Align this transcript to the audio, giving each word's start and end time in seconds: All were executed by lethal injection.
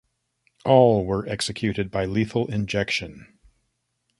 All 0.65 1.05
were 1.05 1.27
executed 1.29 1.91
by 1.91 2.05
lethal 2.05 2.51
injection. 2.51 3.37